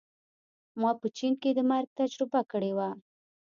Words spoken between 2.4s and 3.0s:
کړې وه